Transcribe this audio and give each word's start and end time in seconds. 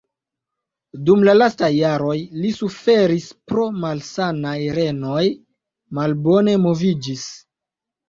Dum 1.09 1.25
lastaj 1.39 1.69
jaroj 1.73 2.15
li 2.39 2.53
suferis 2.61 3.29
pro 3.53 3.69
malsanaj 3.85 4.57
renoj, 4.81 5.23
malbone 6.03 6.61
moviĝis. 6.69 7.33